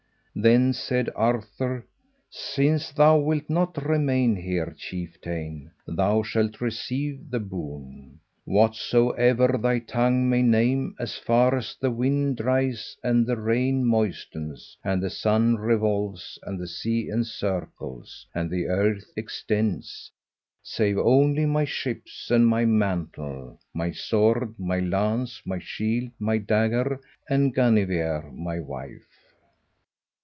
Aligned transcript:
Then 0.33 0.71
said 0.71 1.09
Arthur, 1.13 1.85
"Since 2.29 2.93
thou 2.93 3.17
wilt 3.19 3.49
not 3.49 3.75
remain 3.85 4.37
here, 4.37 4.73
chieftain, 4.79 5.71
thou 5.85 6.23
shalt 6.23 6.61
receive 6.61 7.29
the 7.29 7.41
boon, 7.41 8.21
whatsoever 8.45 9.59
thy 9.61 9.79
tongue 9.79 10.29
may 10.29 10.41
name, 10.41 10.95
as 10.97 11.17
far 11.17 11.53
as 11.57 11.75
the 11.81 11.91
wind 11.91 12.37
dries 12.37 12.95
and 13.03 13.27
the 13.27 13.35
rain 13.35 13.85
moistens, 13.85 14.77
and 14.85 15.03
the 15.03 15.09
sun 15.09 15.57
revolves, 15.57 16.39
and 16.43 16.57
the 16.57 16.67
sea 16.67 17.09
encircles, 17.09 18.25
and 18.33 18.49
the 18.49 18.67
earth 18.67 19.11
extends, 19.17 20.09
save 20.63 20.97
only 20.97 21.45
my 21.45 21.65
ships 21.65 22.31
and 22.31 22.47
my 22.47 22.63
mantle, 22.63 23.59
my 23.73 23.91
sword, 23.91 24.57
my 24.57 24.79
lance, 24.79 25.41
my 25.45 25.59
shield, 25.59 26.09
my 26.19 26.37
dagger, 26.37 27.01
and 27.29 27.53
Guinevere 27.53 28.31
my 28.31 28.61
wife." 28.61 29.03